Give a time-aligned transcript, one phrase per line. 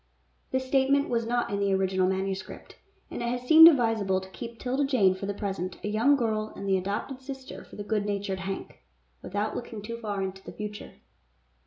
[0.49, 2.75] This statement was not in the original manuscript,
[3.11, 6.51] and it has seemed advisable to keep 'Tilda Jane for the present a young girl
[6.55, 8.79] and the adopted sister of the good natured Hank,
[9.21, 10.93] without looking too far into the future.